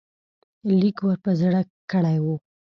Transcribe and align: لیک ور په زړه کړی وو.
لیک 0.79 0.97
ور 1.05 1.17
په 1.25 1.31
زړه 1.41 1.61
کړی 1.91 2.17
وو. 2.23 2.35